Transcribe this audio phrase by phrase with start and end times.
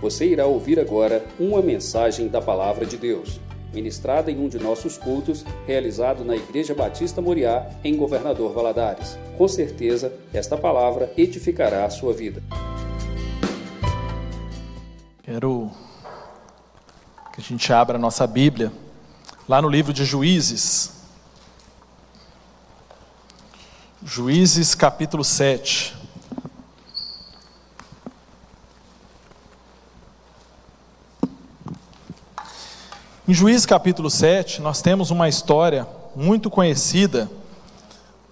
[0.00, 3.40] Você irá ouvir agora uma mensagem da Palavra de Deus,
[3.74, 9.18] ministrada em um de nossos cultos, realizado na Igreja Batista Moriá, em Governador Valadares.
[9.36, 12.40] Com certeza, esta palavra edificará a sua vida.
[15.24, 15.68] Quero
[17.34, 18.72] que a gente abra a nossa Bíblia
[19.48, 20.92] lá no livro de Juízes.
[24.04, 25.97] Juízes capítulo 7.
[33.28, 35.86] Em Juízes capítulo 7, nós temos uma história
[36.16, 37.30] muito conhecida,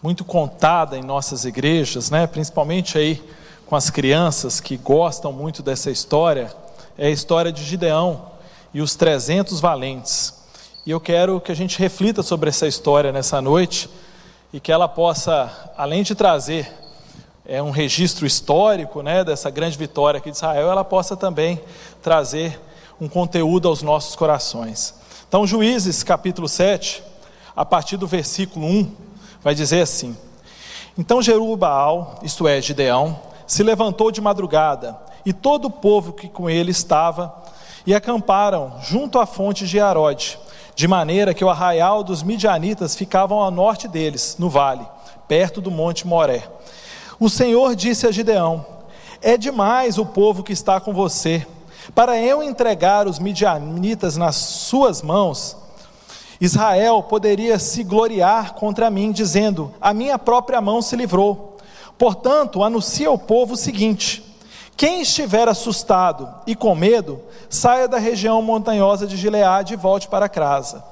[0.02, 2.26] muito contada em nossas igrejas, né?
[2.26, 3.22] principalmente aí
[3.66, 6.50] com as crianças que gostam muito dessa história,
[6.96, 8.24] é a história de Gideão
[8.72, 10.32] e os 300 valentes.
[10.86, 13.90] E eu quero que a gente reflita sobre essa história nessa noite
[14.50, 16.72] e que ela possa, além de trazer
[17.44, 21.60] é, um registro histórico né, dessa grande vitória aqui de Israel, ela possa também
[22.00, 22.58] trazer
[23.00, 24.94] um conteúdo aos nossos corações.
[25.28, 27.02] Então, Juízes capítulo 7,
[27.54, 28.90] a partir do versículo 1,
[29.42, 30.16] vai dizer assim:
[30.96, 36.48] Então Jerubaal, isto é, Gideão, se levantou de madrugada, e todo o povo que com
[36.48, 37.34] ele estava,
[37.86, 40.38] e acamparam junto à fonte de Arode,
[40.74, 44.86] de maneira que o arraial dos midianitas ficavam ao norte deles, no vale,
[45.28, 46.48] perto do monte Moré.
[47.18, 48.64] O Senhor disse a Gideão:
[49.20, 51.46] É demais o povo que está com você
[51.94, 55.56] para eu entregar os midianitas nas suas mãos,
[56.40, 61.56] Israel poderia se gloriar contra mim, dizendo: A minha própria mão se livrou.
[61.98, 64.22] Portanto, anuncia ao povo o seguinte:
[64.76, 70.28] quem estiver assustado e com medo, saia da região montanhosa de Gileade e volte para
[70.28, 70.84] casa.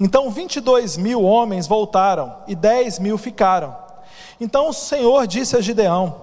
[0.00, 3.76] Então 22 mil homens voltaram e 10 mil ficaram.
[4.40, 6.16] Então o Senhor disse a Gideão: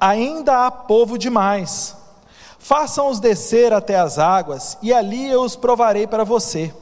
[0.00, 1.95] Ainda há povo demais
[2.66, 6.74] Façam-os descer até as águas, e ali eu os provarei para você.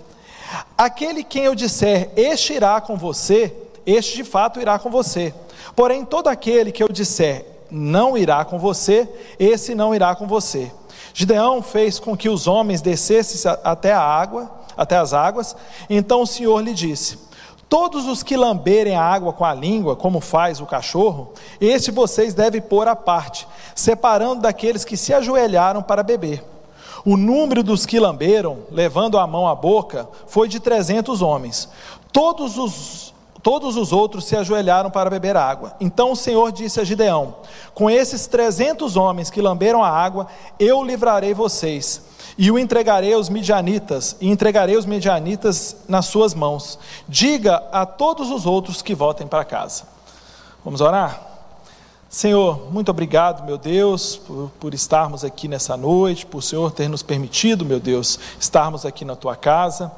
[0.79, 5.34] Aquele quem eu disser, este irá com você, este de fato irá com você.
[5.77, 9.06] Porém, todo aquele que eu disser, não irá com você,
[9.39, 10.73] esse não irá com você.
[11.12, 15.55] Gideão fez com que os homens descessem até a água, até as águas.
[15.91, 17.19] Então o Senhor lhe disse:
[17.69, 22.34] Todos os que lamberem a água com a língua, como faz o cachorro, este vocês
[22.34, 26.44] devem pôr à parte, separando daqueles que se ajoelharam para beber.
[27.04, 31.69] O número dos que lamberam, levando a mão à boca, foi de trezentos homens.
[32.12, 35.75] Todos os, todos os outros se ajoelharam para beber água.
[35.81, 37.36] Então o Senhor disse a Gideão:
[37.75, 43.28] Com esses trezentos homens que lamberam a água, eu livrarei vocês e o entregarei aos
[43.28, 46.78] midianitas, e entregarei os midianitas nas suas mãos.
[47.09, 49.84] Diga a todos os outros que voltem para casa.
[50.65, 51.34] Vamos orar?
[52.09, 56.89] Senhor, muito obrigado, meu Deus, por, por, estarmos aqui nessa noite, por o Senhor ter
[56.89, 59.91] nos permitido, meu Deus, estarmos aqui na tua casa.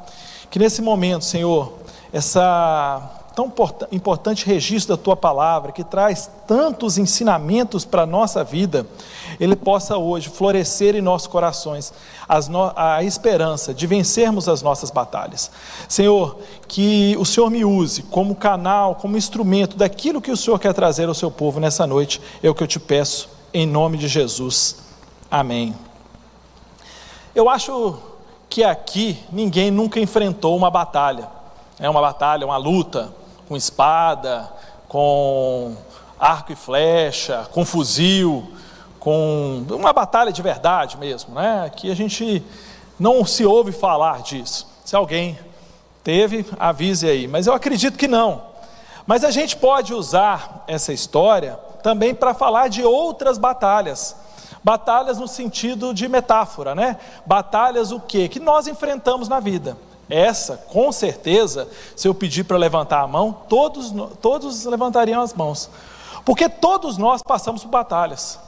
[0.51, 1.75] Que nesse momento, Senhor,
[2.13, 3.53] essa tão
[3.93, 8.87] importante registro da tua palavra, que traz tantos ensinamentos para a nossa vida,
[9.39, 11.93] ele possa hoje florescer em nossos corações
[12.49, 15.51] no, a esperança de vencermos as nossas batalhas.
[15.87, 20.73] Senhor, que o Senhor me use como canal, como instrumento daquilo que o Senhor quer
[20.73, 24.09] trazer ao seu povo nessa noite, é o que eu te peço, em nome de
[24.09, 24.77] Jesus.
[25.31, 25.75] Amém.
[27.35, 27.99] Eu acho
[28.49, 31.29] que aqui ninguém nunca enfrentou uma batalha,
[31.79, 33.13] é uma batalha, uma luta
[33.49, 34.51] com espada,
[34.89, 35.77] com
[36.19, 38.51] arco e flecha, com fuzil,
[38.99, 41.71] com uma batalha de verdade mesmo, né?
[41.75, 42.45] Que a gente
[42.99, 44.67] não se ouve falar disso.
[44.85, 45.39] Se alguém
[46.03, 48.43] teve, avise aí, mas eu acredito que não.
[49.07, 54.17] Mas a gente pode usar essa história também para falar de outras batalhas.
[54.65, 56.99] Batalhas no sentido de metáfora, né?
[57.25, 58.29] Batalhas o quê?
[58.29, 59.77] Que nós enfrentamos na vida.
[60.09, 65.69] Essa, com certeza, se eu pedir para levantar a mão, todos, todos levantariam as mãos.
[66.25, 68.39] Porque todos nós passamos por batalhas.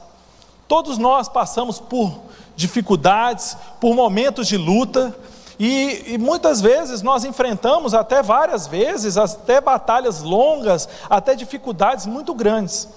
[0.67, 2.13] Todos nós passamos por
[2.55, 5.15] dificuldades, por momentos de luta,
[5.59, 12.33] e, e, muitas vezes nós enfrentamos, até várias vezes, até batalhas longas, até dificuldades muito
[12.33, 12.87] grandes.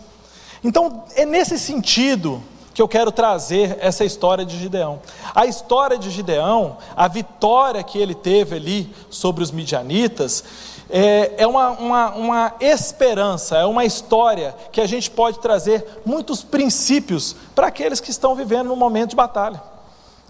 [0.63, 2.41] Então, é nesse sentido
[2.75, 5.01] que eu quero trazer essa história de Gideão.
[5.35, 10.45] A história de Gideão, a vitória que ele teve ali sobre os midianitas,
[10.89, 16.43] é, é uma, uma, uma esperança, é uma história que a gente pode trazer muitos
[16.43, 19.63] princípios para aqueles que estão vivendo no momento de batalha.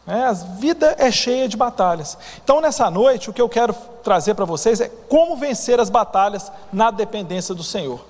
[0.07, 2.19] É, a vida é cheia de batalhas.
[2.43, 3.73] Então, nessa noite, o que eu quero
[4.03, 8.05] trazer para vocês é como vencer as batalhas na dependência do Senhor.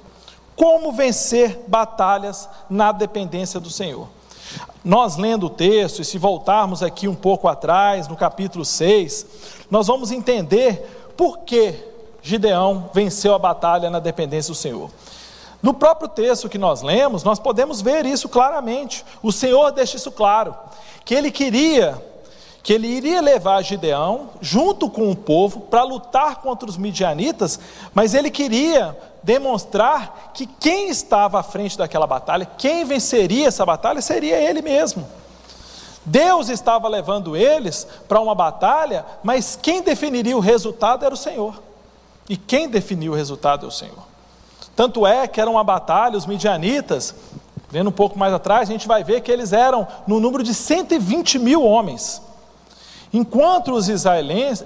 [0.57, 4.09] Como vencer batalhas na dependência do Senhor.
[4.85, 9.27] Nós lendo o texto, e se voltarmos aqui um pouco atrás, no capítulo 6,
[9.71, 11.75] nós vamos entender por que
[12.21, 14.91] Gideão venceu a batalha na dependência do Senhor.
[15.63, 19.05] No próprio texto que nós lemos, nós podemos ver isso claramente.
[19.23, 20.57] O Senhor deixa isso claro,
[21.05, 22.03] que ele queria
[22.63, 27.59] que ele iria levar Gideão junto com o povo para lutar contra os midianitas,
[27.93, 34.01] mas ele queria demonstrar que quem estava à frente daquela batalha, quem venceria essa batalha,
[34.01, 35.07] seria ele mesmo.
[36.05, 41.61] Deus estava levando eles para uma batalha, mas quem definiria o resultado era o Senhor.
[42.29, 44.13] E quem definiu o resultado é o Senhor.
[44.75, 47.15] Tanto é que era uma batalha, os midianitas,
[47.71, 50.55] vendo um pouco mais atrás, a gente vai ver que eles eram no número de
[50.55, 52.21] 120 mil homens.
[53.13, 53.89] Enquanto os,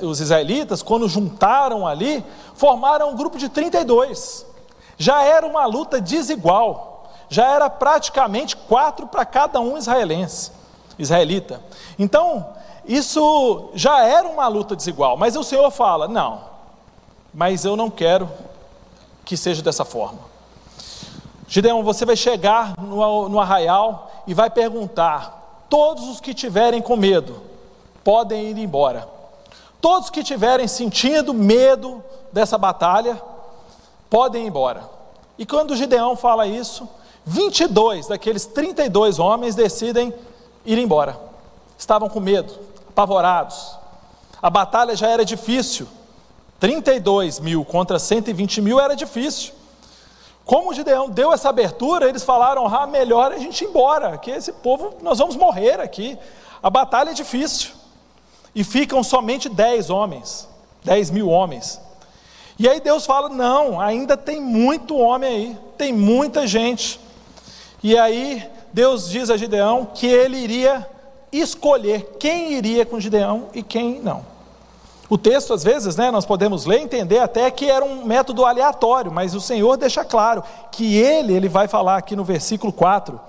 [0.02, 4.46] os israelitas, quando juntaram ali, formaram um grupo de 32.
[4.96, 10.52] Já era uma luta desigual, já era praticamente quatro para cada um israelense,
[10.96, 11.60] israelita.
[11.98, 12.46] Então,
[12.86, 16.42] isso já era uma luta desigual, mas o Senhor fala: não,
[17.34, 18.30] mas eu não quero
[19.24, 20.20] que seja dessa forma.
[21.48, 26.96] Gideão, você vai chegar no, no arraial e vai perguntar: todos os que tiverem com
[26.96, 27.45] medo
[28.06, 29.08] podem ir embora.
[29.80, 33.20] Todos que tiverem sentindo medo dessa batalha
[34.08, 34.88] podem ir embora.
[35.36, 36.88] E quando Gideão fala isso,
[37.24, 40.14] 22 daqueles 32 homens decidem
[40.64, 41.18] ir embora.
[41.76, 42.56] Estavam com medo,
[42.88, 43.76] apavorados.
[44.40, 45.88] A batalha já era difícil.
[46.60, 49.52] 32 mil contra 120 mil era difícil.
[50.44, 54.52] Como Gideão deu essa abertura, eles falaram: ah, melhor a gente ir embora, que esse
[54.52, 56.16] povo, nós vamos morrer aqui.
[56.62, 57.85] A batalha é difícil.
[58.56, 60.48] E ficam somente 10 homens,
[60.82, 61.78] 10 mil homens.
[62.58, 66.98] E aí Deus fala: não, ainda tem muito homem aí, tem muita gente.
[67.82, 68.42] E aí
[68.72, 70.88] Deus diz a Gideão que ele iria
[71.30, 74.24] escolher quem iria com Gideão e quem não.
[75.08, 78.44] O texto, às vezes, né, nós podemos ler e entender até que era um método
[78.44, 80.42] aleatório, mas o Senhor deixa claro
[80.72, 83.20] que ele, ele vai falar aqui no versículo 4,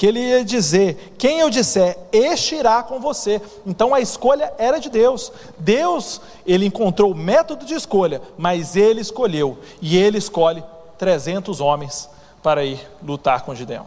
[0.00, 3.38] que ele ia dizer: quem eu disser, este irá com você.
[3.66, 5.30] Então a escolha era de Deus.
[5.58, 10.64] Deus, ele encontrou o método de escolha, mas ele escolheu, e ele escolhe
[10.96, 12.08] 300 homens
[12.42, 13.84] para ir lutar com Gideão.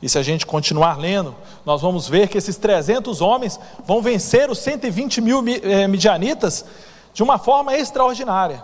[0.00, 1.34] E se a gente continuar lendo,
[1.66, 6.64] nós vamos ver que esses 300 homens vão vencer os 120 mil eh, midianitas
[7.12, 8.62] de uma forma extraordinária,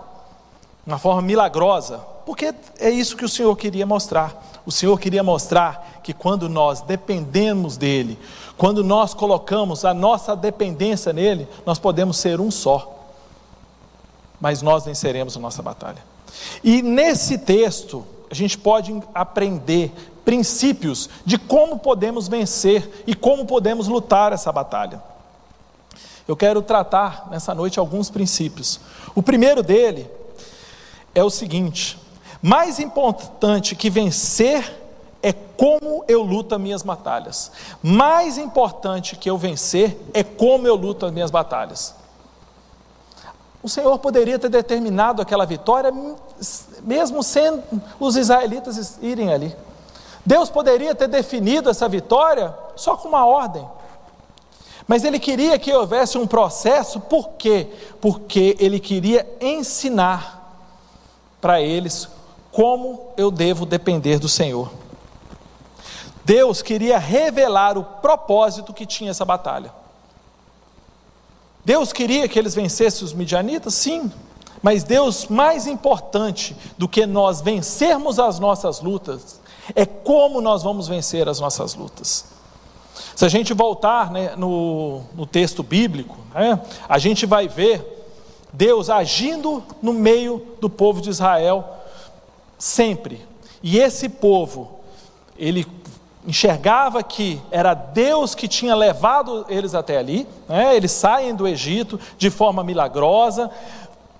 [0.88, 4.42] uma forma milagrosa, porque é isso que o Senhor queria mostrar.
[4.64, 8.18] O Senhor queria mostrar que quando nós dependemos dEle,
[8.56, 13.06] quando nós colocamos a nossa dependência nele, nós podemos ser um só,
[14.40, 16.02] mas nós venceremos a nossa batalha.
[16.64, 19.92] E nesse texto, a gente pode aprender
[20.24, 25.02] princípios de como podemos vencer e como podemos lutar essa batalha.
[26.26, 28.80] Eu quero tratar nessa noite alguns princípios.
[29.14, 30.17] O primeiro dele
[31.18, 31.98] é o seguinte:
[32.40, 34.76] mais importante que vencer
[35.22, 37.50] é como eu luto as minhas batalhas.
[37.82, 41.94] Mais importante que eu vencer é como eu luto as minhas batalhas.
[43.60, 45.92] O Senhor poderia ter determinado aquela vitória,
[46.82, 47.60] mesmo sem
[47.98, 49.56] os israelitas irem ali.
[50.24, 53.66] Deus poderia ter definido essa vitória só com uma ordem.
[54.86, 57.66] Mas ele queria que houvesse um processo, por quê?
[58.00, 60.37] Porque ele queria ensinar
[61.40, 62.08] para eles
[62.50, 64.70] como eu devo depender do Senhor.
[66.24, 69.72] Deus queria revelar o propósito que tinha essa batalha.
[71.64, 73.74] Deus queria que eles vencessem os midianitas?
[73.74, 74.10] Sim.
[74.62, 79.40] Mas Deus, mais importante do que nós vencermos as nossas lutas,
[79.74, 82.24] é como nós vamos vencer as nossas lutas.
[83.14, 87.97] Se a gente voltar né, no, no, texto bíblico, né, a gente vai ver
[88.52, 91.64] Deus agindo no meio do povo de Israel
[92.58, 93.26] sempre.
[93.62, 94.80] E esse povo,
[95.38, 95.66] ele
[96.26, 100.76] enxergava que era Deus que tinha levado eles até ali, né?
[100.76, 103.50] eles saem do Egito de forma milagrosa,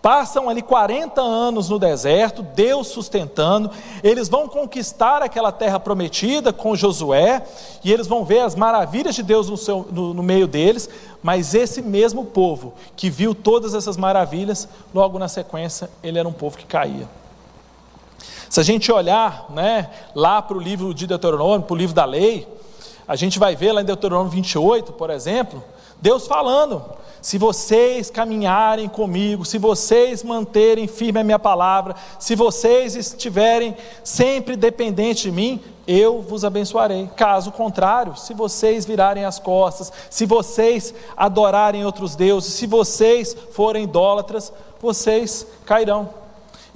[0.01, 3.71] passam ali 40 anos no deserto, Deus sustentando,
[4.03, 7.45] eles vão conquistar aquela terra prometida com Josué,
[7.83, 10.89] e eles vão ver as maravilhas de Deus no, seu, no, no meio deles,
[11.23, 16.33] mas esse mesmo povo que viu todas essas maravilhas, logo na sequência, ele era um
[16.33, 17.09] povo que caía.
[18.49, 22.05] Se a gente olhar né, lá para o livro de Deuteronômio, para o livro da
[22.05, 22.49] lei,
[23.09, 25.65] a gente vai ver lá em Deuteronômio 28, por exemplo,
[26.01, 26.85] Deus falando:
[27.23, 33.75] se vocês caminharem comigo, se vocês manterem firme a minha palavra, se vocês estiverem
[34.05, 37.09] sempre dependentes de mim, eu vos abençoarei.
[37.17, 43.85] Caso contrário, se vocês virarem as costas, se vocês adorarem outros deuses, se vocês forem
[43.85, 46.28] idólatras, vocês cairão.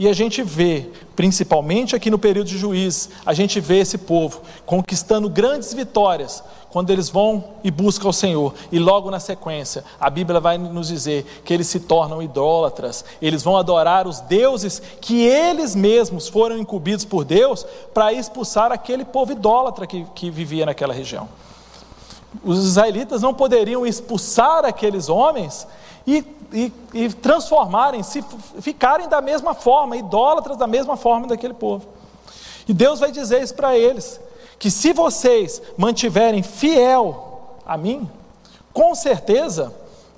[0.02, 4.40] E a gente vê, principalmente aqui no período de juízes, a gente vê esse povo
[4.66, 8.52] conquistando grandes vitórias quando eles vão e buscam o Senhor.
[8.72, 13.44] E logo na sequência, a Bíblia vai nos dizer que eles se tornam idólatras, eles
[13.44, 19.30] vão adorar os deuses que eles mesmos foram incumbidos por Deus para expulsar aquele povo
[19.30, 21.28] idólatra que, que vivia naquela região.
[22.42, 25.64] Os israelitas não poderiam expulsar aqueles homens
[26.06, 28.24] e, e, e transformarem, se
[28.60, 31.86] ficarem da mesma forma, idólatras da mesma forma daquele povo.
[32.68, 34.20] E Deus vai dizer isso para eles:
[34.58, 38.08] que se vocês mantiverem fiel a mim,
[38.72, 39.74] com certeza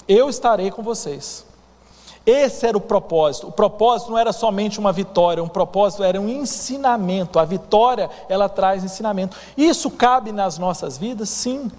[0.09, 1.45] eu estarei com vocês.
[2.27, 3.49] Esse era o propósito.
[3.49, 7.39] O propósito não era somente uma vitória, um propósito era um ensinamento.
[7.39, 9.37] A vitória, ela traz ensinamento.
[9.57, 11.29] Isso cabe nas nossas vidas?
[11.29, 11.71] Sim.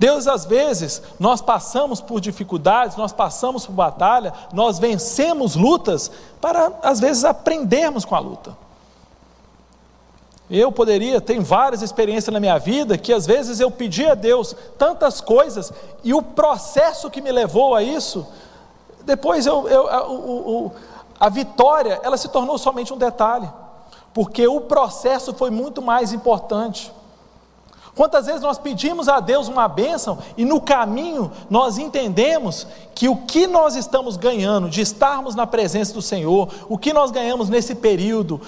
[0.00, 6.72] Deus, às vezes, nós passamos por dificuldades, nós passamos por batalha, nós vencemos lutas para,
[6.82, 8.56] às vezes, aprendermos com a luta.
[10.50, 14.56] Eu poderia, tem várias experiências na minha vida que às vezes eu pedi a Deus
[14.78, 15.70] tantas coisas
[16.02, 18.26] e o processo que me levou a isso,
[19.02, 20.72] depois eu, eu a, o,
[21.20, 23.50] a vitória, ela se tornou somente um detalhe,
[24.14, 26.90] porque o processo foi muito mais importante.
[27.94, 33.16] Quantas vezes nós pedimos a Deus uma bênção e no caminho nós entendemos que o
[33.16, 37.74] que nós estamos ganhando de estarmos na presença do Senhor, o que nós ganhamos nesse
[37.74, 38.40] período,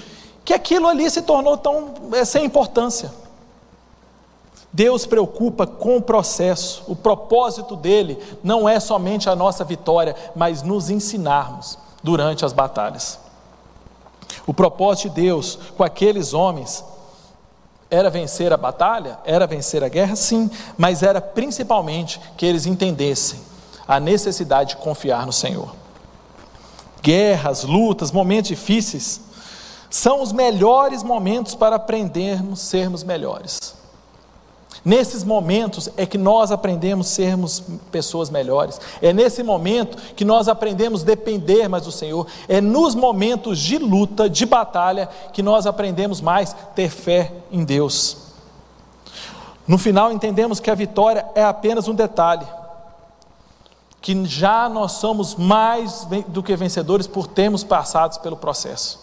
[0.44, 3.12] que aquilo ali se tornou tão é, sem importância.
[4.72, 10.62] Deus preocupa com o processo, o propósito dele não é somente a nossa vitória, mas
[10.62, 13.18] nos ensinarmos durante as batalhas.
[14.46, 16.82] O propósito de Deus com aqueles homens
[17.92, 19.18] era vencer a batalha?
[19.22, 20.16] Era vencer a guerra?
[20.16, 23.38] Sim, mas era principalmente que eles entendessem
[23.86, 25.76] a necessidade de confiar no Senhor.
[27.02, 29.20] Guerras, lutas, momentos difíceis
[29.90, 33.74] são os melhores momentos para aprendermos sermos melhores.
[34.84, 38.80] Nesses momentos é que nós aprendemos sermos pessoas melhores.
[39.00, 42.26] É nesse momento que nós aprendemos depender mais do Senhor.
[42.48, 48.16] É nos momentos de luta, de batalha, que nós aprendemos mais ter fé em Deus.
[49.68, 52.46] No final entendemos que a vitória é apenas um detalhe.
[54.00, 59.00] Que já nós somos mais do que vencedores por termos passado pelo processo.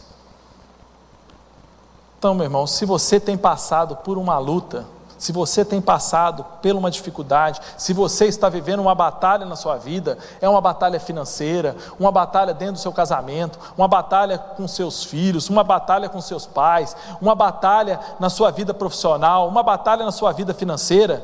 [2.17, 4.85] Então, meu irmão, se você tem passado por uma luta,
[5.19, 9.75] se você tem passado por uma dificuldade, se você está vivendo uma batalha na sua
[9.75, 15.03] vida, é uma batalha financeira, uma batalha dentro do seu casamento, uma batalha com seus
[15.03, 20.11] filhos, uma batalha com seus pais, uma batalha na sua vida profissional, uma batalha na
[20.13, 21.21] sua vida financeira,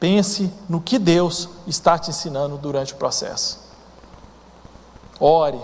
[0.00, 3.60] pense no que Deus está te ensinando durante o processo.
[5.20, 5.60] Ore,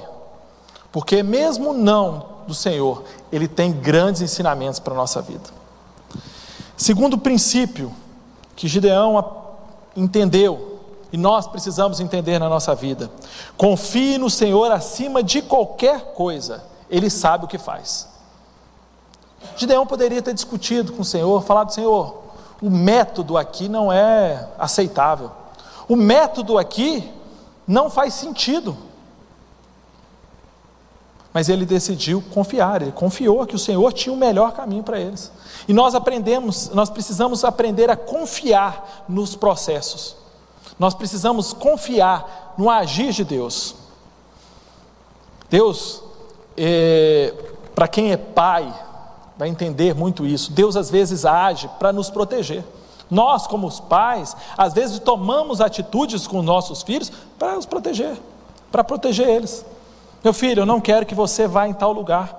[0.92, 3.02] porque mesmo não do Senhor,
[3.32, 5.65] ele tem grandes ensinamentos para a nossa vida.
[6.76, 7.92] Segundo princípio
[8.54, 9.22] que Gideão
[9.96, 10.80] entendeu,
[11.12, 13.10] e nós precisamos entender na nossa vida:
[13.56, 18.08] confie no Senhor acima de qualquer coisa, Ele sabe o que faz.
[19.56, 22.22] Gideão poderia ter discutido com o Senhor, falado: Senhor,
[22.60, 25.30] o método aqui não é aceitável,
[25.88, 27.10] o método aqui
[27.66, 28.76] não faz sentido.
[31.36, 35.30] Mas ele decidiu confiar, ele confiou que o Senhor tinha o melhor caminho para eles.
[35.68, 40.16] E nós aprendemos, nós precisamos aprender a confiar nos processos.
[40.78, 43.74] Nós precisamos confiar no agir de Deus.
[45.50, 46.02] Deus,
[46.56, 47.34] é,
[47.74, 48.74] para quem é pai,
[49.36, 50.50] vai entender muito isso.
[50.52, 52.64] Deus às vezes age para nos proteger.
[53.10, 58.16] Nós, como os pais, às vezes tomamos atitudes com nossos filhos para os proteger,
[58.72, 59.66] para proteger eles.
[60.22, 62.36] Meu filho, eu não quero que você vá em tal lugar.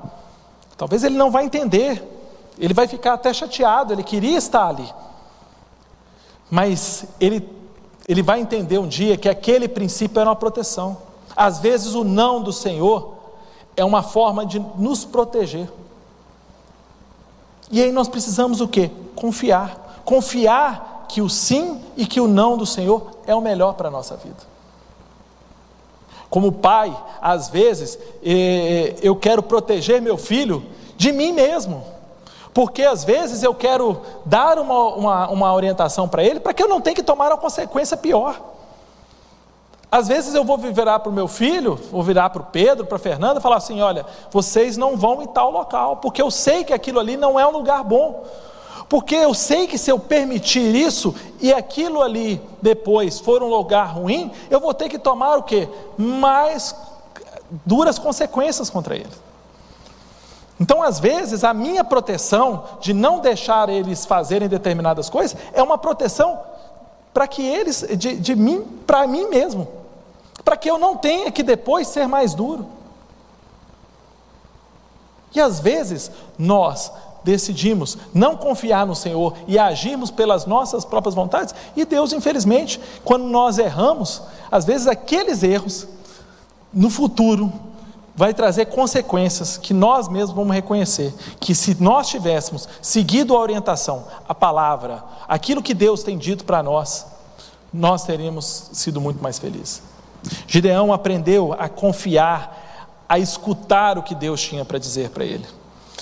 [0.76, 2.04] Talvez ele não vai entender,
[2.60, 4.88] ele vai ficar até chateado, ele queria estar ali.
[6.50, 7.48] Mas ele,
[8.08, 10.98] ele vai entender um dia que aquele princípio era uma proteção.
[11.36, 13.16] Às vezes o não do Senhor
[13.76, 15.70] é uma forma de nos proteger.
[17.70, 18.90] E aí nós precisamos o que?
[19.16, 20.02] Confiar.
[20.06, 23.92] Confiar que o sim e que o não do Senhor é o melhor para a
[23.92, 24.57] nossa vida.
[26.30, 30.64] Como pai, às vezes, eh, eu quero proteger meu filho
[30.98, 31.84] de mim mesmo,
[32.54, 36.68] porque às vezes eu quero dar uma, uma, uma orientação para ele para que eu
[36.68, 38.42] não tenha que tomar uma consequência pior.
[39.90, 42.98] Às vezes eu vou virar para o meu filho, vou virar para o Pedro, para
[42.98, 46.74] a Fernanda, falar assim: olha, vocês não vão em tal local, porque eu sei que
[46.74, 48.26] aquilo ali não é um lugar bom.
[48.90, 53.94] Porque eu sei que se eu permitir isso e aquilo ali depois for um lugar
[53.94, 55.68] ruim, eu vou ter que tomar o que?
[55.98, 56.74] Mais
[57.66, 59.10] duras consequências contra ele.
[60.60, 65.78] Então, às vezes, a minha proteção de não deixar eles fazerem determinadas coisas é uma
[65.78, 66.40] proteção
[67.14, 69.68] para que eles, de, de mim, para mim mesmo,
[70.44, 72.68] para que eu não tenha que depois ser mais duro.
[75.36, 76.92] E às vezes nós
[77.28, 83.26] decidimos não confiar no Senhor e agirmos pelas nossas próprias vontades, e Deus, infelizmente, quando
[83.26, 85.88] nós erramos, às vezes aqueles erros,
[86.74, 87.52] no futuro,
[88.16, 91.14] vai trazer consequências que nós mesmos vamos reconhecer.
[91.40, 96.64] Que se nós tivéssemos seguido a orientação, a palavra, aquilo que Deus tem dito para
[96.64, 97.06] nós,
[97.74, 99.82] nós teríamos sido muito mais felizes.
[100.48, 105.46] Gideão aprendeu a confiar, a escutar o que Deus tinha para dizer para ele.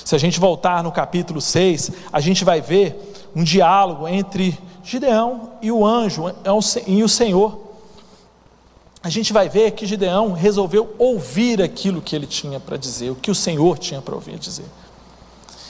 [0.06, 5.50] Se a gente voltar no capítulo 6, a gente vai ver um diálogo entre Gideão
[5.62, 6.34] e o anjo é
[6.88, 7.66] e o Senhor
[9.06, 13.16] a gente vai ver que Gideão resolveu ouvir aquilo que ele tinha para dizer, o
[13.16, 14.66] que o Senhor tinha para ouvir dizer.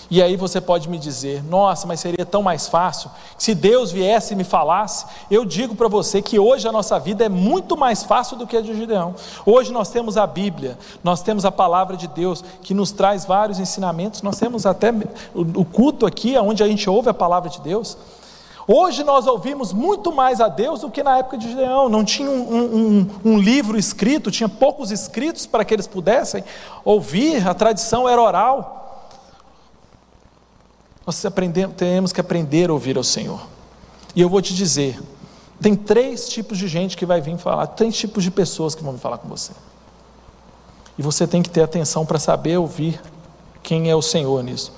[0.10, 4.34] E aí você pode me dizer, nossa, mas seria tão mais fácil se Deus viesse
[4.34, 5.06] e me falasse.
[5.30, 8.56] Eu digo para você que hoje a nossa vida é muito mais fácil do que
[8.56, 9.16] a de Gideão.
[9.46, 13.60] Hoje nós temos a Bíblia, nós temos a palavra de Deus que nos traz vários
[13.60, 14.22] ensinamentos.
[14.22, 14.94] Nós temos até
[15.34, 17.98] o culto aqui, onde a gente ouve a palavra de Deus.
[18.68, 21.88] Hoje nós ouvimos muito mais a Deus do que na época de Gideão.
[21.88, 26.44] Não tinha um, um, um, livro escrito, tinha poucos escritos para que eles pudessem
[26.84, 28.85] ouvir, a tradição era oral.
[31.06, 31.24] Nós
[31.78, 33.40] temos que aprender a ouvir ao Senhor.
[34.16, 35.00] E eu vou te dizer:
[35.62, 38.98] tem três tipos de gente que vai vir falar, três tipos de pessoas que vão
[38.98, 39.52] falar com você.
[40.98, 43.02] E você tem que ter atenção para saber ouvir
[43.62, 44.72] quem é o Senhor nisso.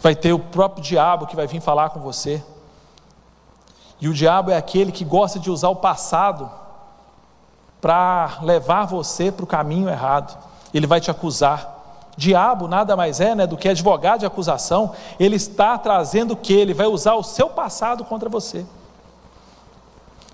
[0.00, 2.42] Vai ter o próprio diabo que vai vir falar com você.
[4.00, 6.50] E o diabo é aquele que gosta de usar o passado
[7.80, 10.36] para levar você para o caminho errado.
[10.72, 11.75] Ele vai te acusar.
[12.16, 14.92] Diabo nada mais é né, do que advogado de acusação.
[15.20, 16.52] Ele está trazendo que?
[16.52, 18.64] Ele vai usar o seu passado contra você.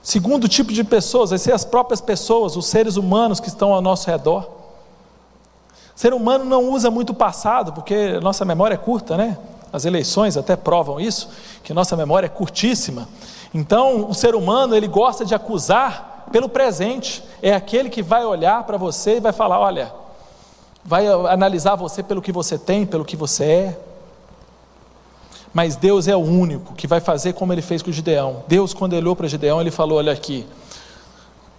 [0.03, 3.81] Segundo tipo de pessoas, vai ser as próprias pessoas, os seres humanos que estão ao
[3.81, 4.49] nosso redor.
[5.95, 9.39] O ser humano não usa muito o passado, porque nossa memória é curta, né?
[9.73, 11.31] As eleições até provam isso,
[11.63, 13.09] que nossa memória é curtíssima.
[13.55, 17.23] Então, o ser humano, ele gosta de acusar pelo presente.
[17.41, 19.93] É aquele que vai olhar para você e vai falar: olha,
[20.85, 23.81] vai analisar você pelo que você tem, pelo que você é.
[25.55, 28.45] Mas Deus é o único que vai fazer como ele fez com Gideão.
[28.49, 30.47] Deus, quando ele olhou para Gideão, ele falou: Olha aqui,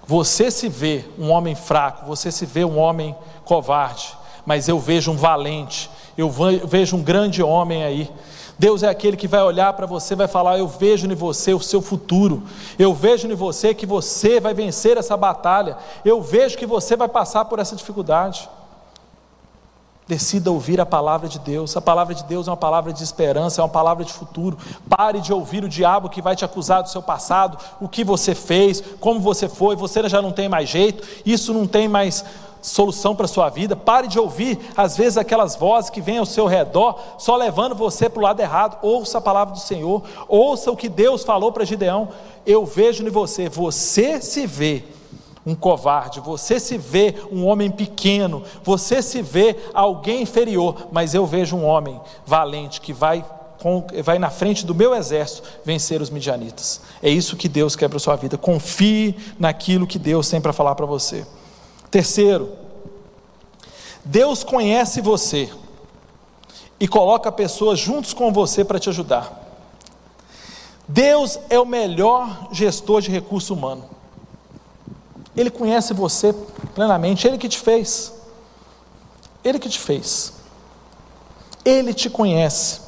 [0.06, 5.12] você se vê um homem fraco, você se vê um homem covarde, mas eu vejo
[5.12, 8.12] um valente, eu vejo um grande homem aí.
[8.58, 11.60] Deus é aquele que vai olhar para você vai falar: Eu vejo em você o
[11.60, 12.44] seu futuro,
[12.80, 17.08] eu vejo em você que você vai vencer essa batalha, eu vejo que você vai
[17.08, 18.50] passar por essa dificuldade.
[20.08, 21.76] Decida ouvir a palavra de Deus.
[21.78, 24.58] A palavra de Deus é uma palavra de esperança, é uma palavra de futuro.
[24.90, 28.36] Pare de ouvir o diabo que vai te acusar do seu passado, o que você
[28.36, 32.26] fez, como você foi, você já não tem mais jeito, isso não tem mais
[32.62, 33.76] solução para a sua vida.
[33.76, 38.10] Pare de ouvir, às vezes, aquelas vozes que vêm ao seu redor, só levando você
[38.10, 38.78] para o lado errado.
[38.82, 42.10] Ouça a palavra do Senhor, ouça o que Deus falou para Gideão.
[42.46, 44.84] Eu vejo em você, você se vê
[45.46, 51.26] um covarde, você se vê um homem pequeno, você se vê alguém inferior, mas eu
[51.26, 53.24] vejo um homem valente que vai
[54.04, 56.82] vai na frente do meu exército vencer os midianitas.
[57.02, 58.38] É isso que Deus quer para a sua vida.
[58.38, 61.26] Confie naquilo que Deus tem para falar para você.
[61.90, 62.52] Terceiro,
[64.04, 65.50] Deus conhece você
[66.78, 69.42] e coloca pessoas juntos com você para te ajudar.
[70.88, 73.86] Deus é o melhor gestor de recurso humano.
[75.36, 76.34] Ele conhece você
[76.76, 78.14] plenamente, ele que te fez.
[79.44, 80.34] Ele que te fez.
[81.66, 82.82] Ele te conhece.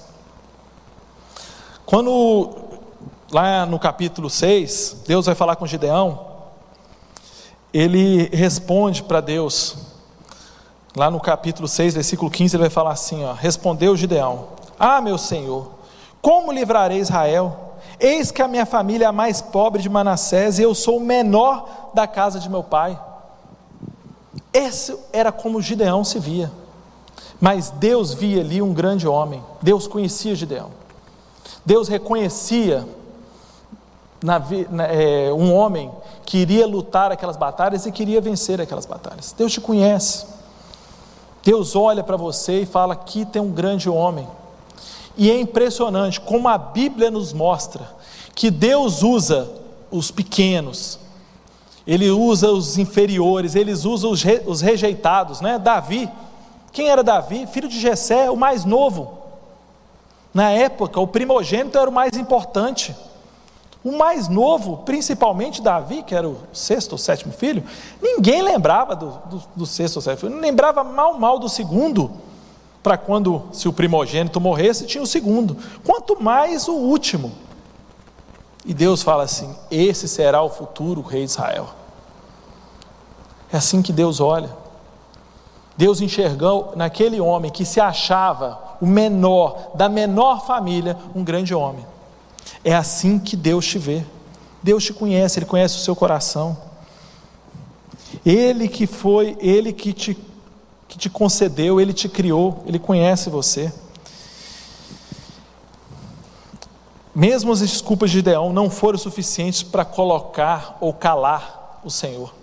[1.85, 2.49] Quando
[3.31, 6.33] lá no capítulo 6, Deus vai falar com Gideão,
[7.73, 9.75] ele responde para Deus,
[10.95, 15.17] lá no capítulo 6, versículo 15, ele vai falar assim: ó, Respondeu Gideão: Ah, meu
[15.17, 15.71] senhor,
[16.21, 17.64] como livrarei Israel?
[17.99, 21.01] Eis que a minha família é a mais pobre de Manassés e eu sou o
[21.01, 22.99] menor da casa de meu pai.
[24.51, 26.51] Esse era como Gideão se via.
[27.39, 30.71] Mas Deus via ali um grande homem, Deus conhecia Gideão,
[31.65, 32.87] Deus reconhecia
[34.23, 35.91] na, na, é, um homem
[36.25, 39.35] que iria lutar aquelas batalhas e queria vencer aquelas batalhas.
[39.37, 40.25] Deus te conhece,
[41.43, 44.27] Deus olha para você e fala: aqui tem um grande homem.
[45.17, 47.89] E é impressionante como a Bíblia nos mostra
[48.33, 49.49] que Deus usa
[49.89, 50.99] os pequenos,
[51.87, 55.57] Ele usa os inferiores, Ele usa os, re, os rejeitados, né?
[55.57, 56.09] Davi,
[56.73, 57.47] quem era Davi?
[57.47, 59.19] Filho de Jessé, o mais novo.
[60.33, 62.93] Na época, o primogênito era o mais importante.
[63.81, 67.63] O mais novo, principalmente Davi, que era o sexto ou sétimo filho,
[68.01, 72.11] ninguém lembrava do, do, do sexto ou sétimo filho, lembrava mal, mal do segundo
[72.85, 77.31] para quando, se o primogênito morresse, tinha o segundo, quanto mais o último.
[78.63, 81.69] E Deus fala assim: esse será o futuro rei de Israel.
[83.51, 84.51] É assim que Deus olha.
[85.75, 91.83] Deus enxergou naquele homem que se achava o menor, da menor família, um grande homem.
[92.63, 94.05] É assim que Deus te vê.
[94.61, 96.55] Deus te conhece, Ele conhece o seu coração.
[98.23, 100.15] Ele que foi, Ele que te
[100.95, 103.71] que te concedeu, Ele te criou, Ele conhece você.
[107.13, 112.33] Mesmo as desculpas de Gideão não foram suficientes para colocar ou calar o Senhor.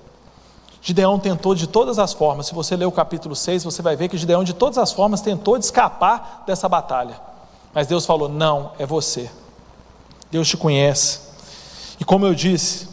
[0.83, 4.09] Gideão tentou de todas as formas, se você ler o capítulo 6, você vai ver
[4.09, 7.19] que Gideão de todas as formas tentou de escapar dessa batalha.
[7.73, 9.31] Mas Deus falou: não, é você.
[10.31, 11.21] Deus te conhece.
[11.99, 12.87] E como eu disse,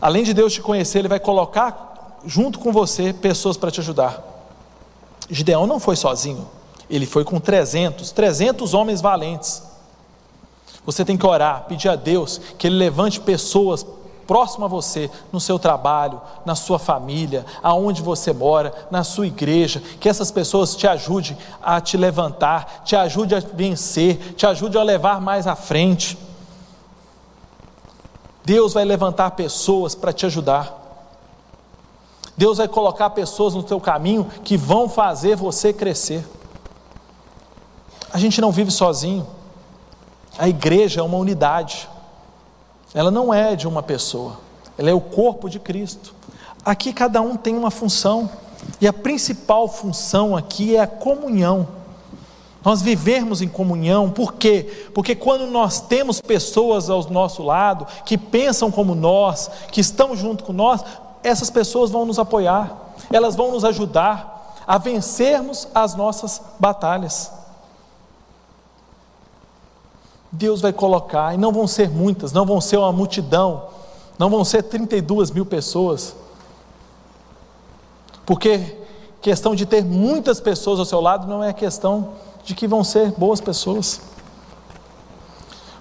[0.00, 4.33] além de Deus te conhecer, Ele vai colocar junto com você pessoas para te ajudar.
[5.30, 6.48] Gideão não foi sozinho,
[6.88, 9.62] ele foi com 300, 300 homens valentes.
[10.84, 13.86] Você tem que orar, pedir a Deus que Ele levante pessoas
[14.26, 19.82] próximas a você, no seu trabalho, na sua família, aonde você mora, na sua igreja,
[20.00, 24.84] que essas pessoas te ajudem a te levantar, te ajudem a vencer, te ajudem a
[24.84, 26.18] levar mais à frente.
[28.44, 30.83] Deus vai levantar pessoas para te ajudar.
[32.36, 36.26] Deus vai colocar pessoas no teu caminho que vão fazer você crescer.
[38.12, 39.26] A gente não vive sozinho.
[40.38, 41.88] A igreja é uma unidade.
[42.92, 44.38] Ela não é de uma pessoa.
[44.76, 46.14] Ela é o corpo de Cristo.
[46.64, 48.28] Aqui cada um tem uma função.
[48.80, 51.68] E a principal função aqui é a comunhão.
[52.64, 54.88] Nós vivemos em comunhão, por quê?
[54.94, 60.44] Porque quando nós temos pessoas ao nosso lado, que pensam como nós, que estão junto
[60.44, 60.82] com nós,
[61.24, 62.70] essas pessoas vão nos apoiar,
[63.10, 67.32] elas vão nos ajudar a vencermos as nossas batalhas.
[70.30, 73.68] Deus vai colocar, e não vão ser muitas, não vão ser uma multidão,
[74.18, 76.14] não vão ser 32 mil pessoas,
[78.26, 78.78] porque
[79.22, 82.10] questão de ter muitas pessoas ao seu lado não é questão
[82.44, 84.00] de que vão ser boas pessoas.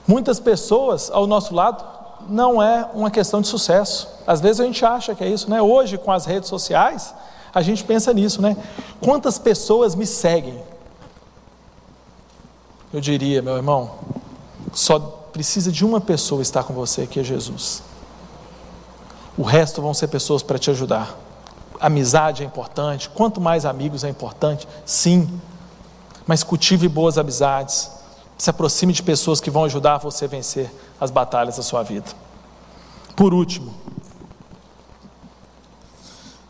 [0.08, 1.84] Muitas pessoas ao nosso lado
[2.30, 4.08] não é uma questão de sucesso.
[4.26, 5.62] Às vezes a gente acha que é isso, né?
[5.62, 7.14] Hoje, com as redes sociais,
[7.54, 8.58] a gente pensa nisso, né?
[9.02, 10.62] Quantas pessoas me seguem?
[12.92, 13.92] Eu diria, meu irmão,
[14.72, 17.82] só precisa de uma pessoa estar com você, que é Jesus.
[19.38, 21.18] O resto vão ser pessoas para te ajudar.
[21.80, 25.28] Amizade é importante, quanto mais amigos é importante, sim.
[26.26, 27.92] Mas cultive boas amizades.
[28.38, 32.08] Se aproxime de pessoas que vão ajudar você a vencer as batalhas da sua vida.
[33.16, 33.74] Por último,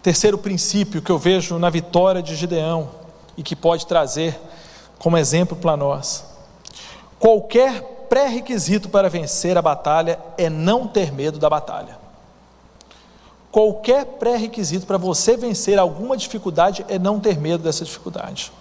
[0.02, 2.90] terceiro princípio que eu vejo na vitória de Gideão
[3.38, 4.40] e que pode trazer
[4.98, 6.24] como exemplo para nós.
[7.20, 11.98] Qualquer pré-requisito para vencer a batalha é não ter medo da batalha.
[13.52, 18.52] Qualquer pré-requisito para você vencer alguma dificuldade é não ter medo dessa dificuldade.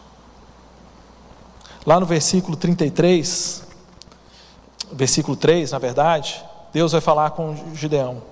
[1.84, 3.62] Lá no versículo 33,
[4.92, 8.22] versículo 3, na verdade, Deus vai falar com Gideão.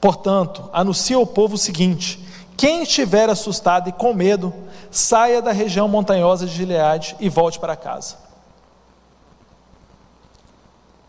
[0.00, 2.24] Portanto, anuncia ao povo o seguinte:
[2.56, 4.54] quem estiver assustado e com medo,
[4.90, 8.16] saia da região montanhosa de Gileade e volte para casa.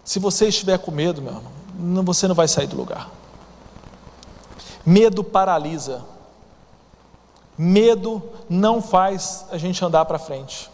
[0.04, 1.34] Se você estiver com medo, meu
[1.78, 3.10] irmão, você não vai sair do lugar.
[4.86, 6.04] Medo paralisa.
[7.62, 10.72] Medo não faz a gente andar para frente.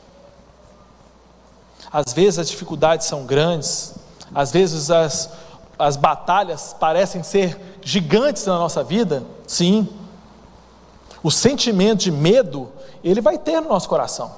[1.92, 3.96] Às vezes as dificuldades são grandes,
[4.36, 5.32] às vezes as,
[5.80, 9.90] as batalhas parecem ser gigantes na nossa vida, sim.
[11.24, 12.70] O sentimento de medo,
[13.04, 14.32] ele vai ter no nosso coração.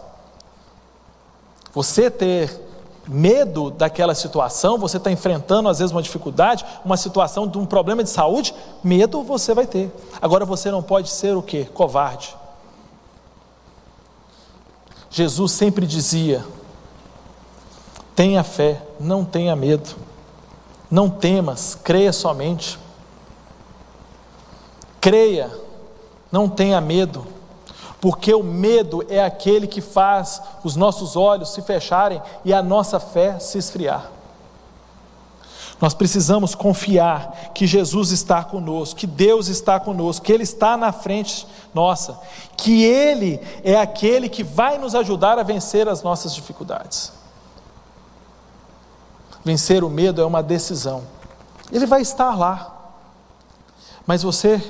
[1.74, 2.67] Você ter
[3.08, 8.04] medo daquela situação, você está enfrentando às vezes uma dificuldade, uma situação de um problema
[8.04, 9.92] de saúde, medo você vai ter.
[10.22, 11.66] Agora você não pode ser o que?
[11.66, 12.36] Covarde.
[15.10, 16.46] Jesus sempre dizia:
[18.16, 19.96] tenha fé, não tenha medo,
[20.92, 22.78] não temas, creia somente.
[25.00, 25.50] Creia,
[26.30, 27.26] não tenha medo,
[28.00, 33.00] porque o medo é aquele que faz os nossos olhos se fecharem e a nossa
[33.00, 34.12] fé se esfriar.
[35.80, 40.92] Nós precisamos confiar que Jesus está conosco, que Deus está conosco, que Ele está na
[40.92, 42.20] frente nossa,
[42.56, 47.12] que Ele é aquele que vai nos ajudar a vencer as nossas dificuldades.
[49.46, 51.04] Vencer o medo é uma decisão,
[51.72, 52.74] Ele vai estar lá,
[54.06, 54.62] mas você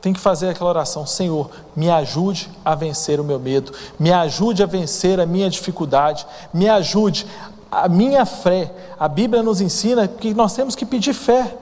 [0.00, 4.62] tem que fazer aquela oração: Senhor, me ajude a vencer o meu medo, me ajude
[4.62, 7.26] a vencer a minha dificuldade, me ajude
[7.70, 11.56] a minha fé, a Bíblia nos ensina que nós temos que pedir fé,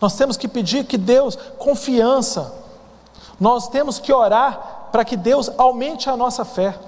[0.00, 2.54] nós temos que pedir que Deus, confiança,
[3.38, 6.78] nós temos que orar para que Deus aumente a nossa fé.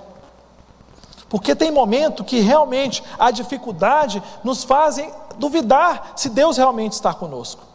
[1.28, 7.65] Porque tem momento que realmente a dificuldade nos fazem duvidar se Deus realmente está conosco.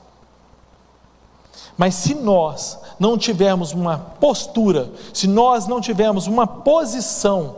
[1.77, 7.55] Mas se nós não tivermos uma postura, se nós não tivermos uma posição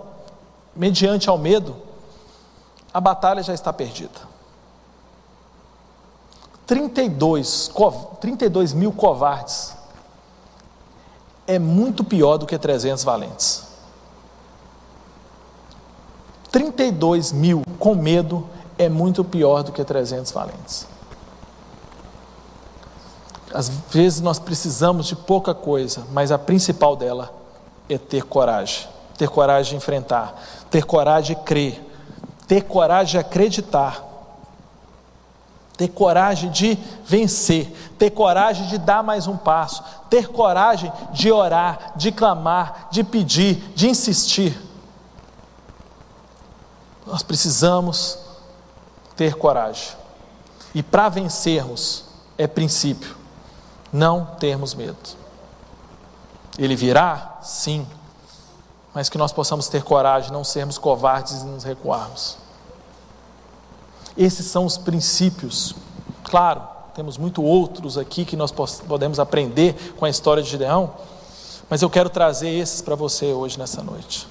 [0.75, 1.75] mediante ao medo,
[2.93, 4.33] a batalha já está perdida.
[6.65, 7.71] 32,
[8.21, 9.75] 32 mil covardes
[11.45, 13.63] é muito pior do que 300 valentes.
[16.51, 18.47] 32 mil com medo
[18.77, 20.87] é muito pior do que 300 valentes.
[23.53, 27.31] Às vezes nós precisamos de pouca coisa, mas a principal dela
[27.87, 28.87] é ter coragem.
[29.17, 30.33] Ter coragem de enfrentar,
[30.71, 31.79] ter coragem de crer,
[32.47, 34.03] ter coragem de acreditar,
[35.77, 41.93] ter coragem de vencer, ter coragem de dar mais um passo, ter coragem de orar,
[41.95, 44.59] de clamar, de pedir, de insistir.
[47.05, 48.17] Nós precisamos
[49.15, 49.89] ter coragem.
[50.73, 53.22] E para vencermos, é princípio,
[53.93, 54.97] não termos medo.
[56.57, 57.37] Ele virá?
[57.41, 57.87] Sim
[58.93, 62.37] mas que nós possamos ter coragem, não sermos covardes e nos recuarmos.
[64.15, 65.73] Esses são os princípios.
[66.23, 66.61] Claro,
[66.93, 70.93] temos muito outros aqui que nós podemos aprender com a história de Gideão,
[71.69, 74.27] mas eu quero trazer esses para você hoje nessa noite.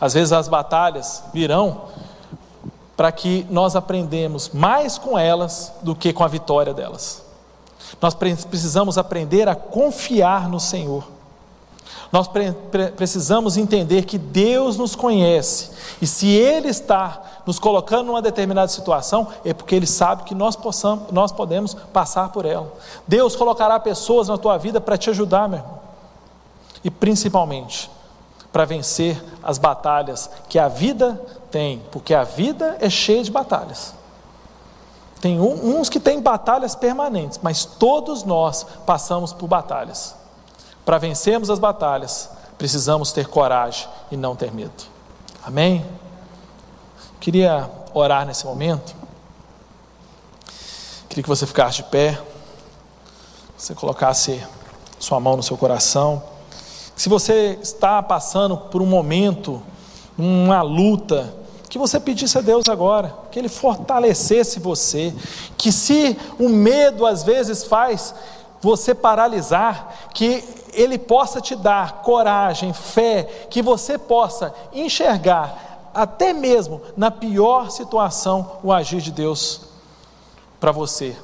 [0.00, 1.86] Às vezes as batalhas virão
[2.96, 7.22] para que nós aprendemos mais com elas do que com a vitória delas.
[8.00, 11.04] Nós precisamos aprender a confiar no Senhor
[12.12, 12.52] nós pre
[12.96, 15.70] precisamos entender que Deus nos conhece,
[16.02, 20.56] e se Ele está nos colocando numa determinada situação, é porque Ele sabe que nós,
[20.56, 22.72] possamos, nós podemos passar por ela.
[23.06, 25.78] Deus colocará pessoas na tua vida para te ajudar, meu irmão,
[26.82, 27.90] e principalmente
[28.52, 33.94] para vencer as batalhas que a vida tem, porque a vida é cheia de batalhas.
[35.20, 40.14] Tem uns que têm batalhas permanentes, mas todos nós passamos por batalhas.
[40.84, 44.72] Para vencermos as batalhas, precisamos ter coragem e não ter medo.
[45.44, 45.84] Amém?
[47.20, 48.94] Queria orar nesse momento.
[51.08, 52.18] Queria que você ficasse de pé.
[53.58, 54.42] Você colocasse
[54.98, 56.22] sua mão no seu coração.
[56.96, 59.62] Se você está passando por um momento,
[60.16, 61.34] uma luta,
[61.70, 65.14] que você pedisse a Deus agora, que Ele fortalecesse você,
[65.56, 68.12] que se o medo às vezes faz
[68.60, 76.82] você paralisar, que Ele possa te dar coragem, fé, que você possa enxergar, até mesmo
[76.96, 79.60] na pior situação, o agir de Deus
[80.58, 81.16] para você.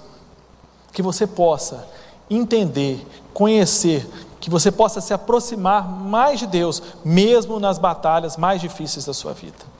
[0.92, 1.88] Que você possa
[2.30, 3.04] entender,
[3.34, 4.08] conhecer,
[4.40, 9.32] que você possa se aproximar mais de Deus, mesmo nas batalhas mais difíceis da sua
[9.32, 9.75] vida.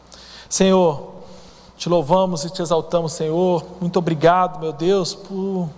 [0.49, 1.15] Senhor,
[1.77, 3.65] te louvamos e te exaltamos, Senhor.
[3.81, 5.69] Muito obrigado, meu Deus, por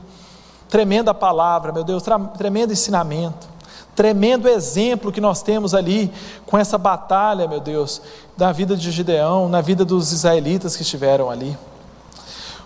[0.68, 2.02] Tremenda palavra, meu Deus,
[2.36, 3.48] tremendo ensinamento,
[3.96, 6.12] tremendo exemplo que nós temos ali
[6.44, 8.02] com essa batalha, meu Deus,
[8.36, 11.56] da vida de Gideão, na vida dos israelitas que estiveram ali.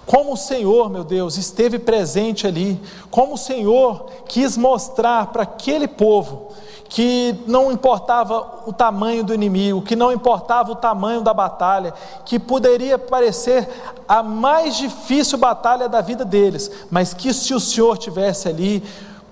[0.05, 5.87] Como o Senhor, meu Deus, esteve presente ali, como o Senhor quis mostrar para aquele
[5.87, 6.49] povo
[6.93, 12.39] que não importava o tamanho do inimigo, que não importava o tamanho da batalha, que
[12.39, 13.67] poderia parecer
[14.07, 18.83] a mais difícil batalha da vida deles, mas que se o Senhor tivesse ali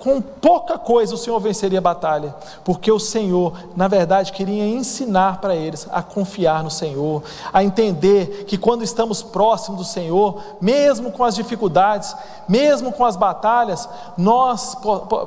[0.03, 2.35] com pouca coisa o Senhor venceria a batalha,
[2.65, 8.45] porque o Senhor, na verdade, queria ensinar para eles a confiar no Senhor, a entender
[8.47, 12.15] que quando estamos próximos do Senhor, mesmo com as dificuldades,
[12.49, 14.77] mesmo com as batalhas, nós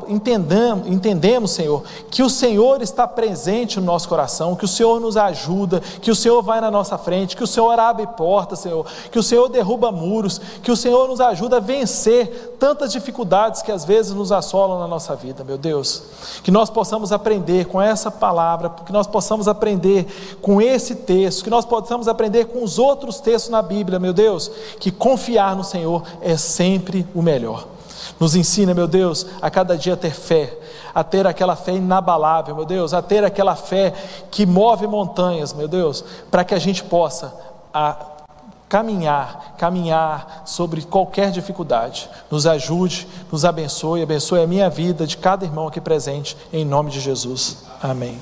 [0.08, 5.16] entendamos, entendemos, Senhor, que o Senhor está presente no nosso coração, que o Senhor nos
[5.16, 9.20] ajuda, que o Senhor vai na nossa frente, que o Senhor abre portas, Senhor, que
[9.20, 13.86] o Senhor derruba muros, que o Senhor nos ajuda a vencer tantas dificuldades que às
[13.86, 14.32] vezes nos
[14.68, 16.04] na nossa vida, meu Deus.
[16.44, 21.50] Que nós possamos aprender com essa palavra, que nós possamos aprender com esse texto, que
[21.50, 24.50] nós possamos aprender com os outros textos na Bíblia, meu Deus,
[24.80, 27.68] que confiar no Senhor é sempre o melhor.
[28.20, 30.58] Nos ensina, meu Deus, a cada dia ter fé,
[30.94, 33.94] a ter aquela fé inabalável, meu Deus, a ter aquela fé
[34.30, 37.34] que move montanhas, meu Deus, para que a gente possa
[37.74, 38.13] a
[38.74, 42.10] caminhar, caminhar sobre qualquer dificuldade.
[42.32, 46.90] Nos ajude, nos abençoe, abençoe a minha vida de cada irmão aqui presente, em nome
[46.90, 47.66] de Jesus.
[47.80, 48.18] Amém.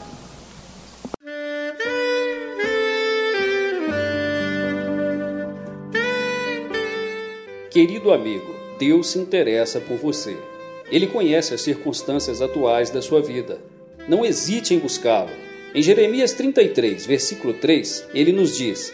[7.69, 10.37] Querido amigo, Deus se interessa por você.
[10.91, 13.61] Ele conhece as circunstâncias atuais da sua vida.
[14.05, 15.31] Não hesite em buscá-lo.
[15.73, 18.93] Em Jeremias 33, versículo 3, ele nos diz: